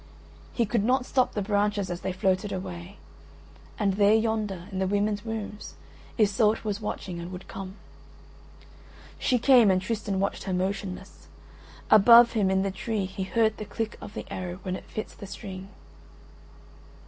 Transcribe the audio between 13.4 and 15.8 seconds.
the click of the arrow when it fits the string.